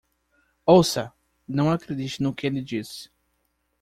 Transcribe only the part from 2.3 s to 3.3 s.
que ele diz.